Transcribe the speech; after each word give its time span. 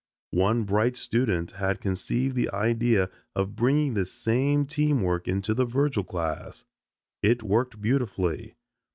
One 0.33 0.63
bright 0.63 0.95
student 0.97 1.51
had 1.51 1.79
conceived 1.79 2.35
the 2.35 2.49
idea 2.51 3.11
of 3.35 3.55
bringing 3.55 3.93
this 3.93 4.11
same 4.11 4.65
team 4.65 5.03
work 5.03 5.27
into 5.27 5.53
the 5.53 5.63
Virgil 5.63 6.03
class. 6.03 6.65
It 7.21 7.43
worked 7.43 7.79
beautifully. 7.79 8.55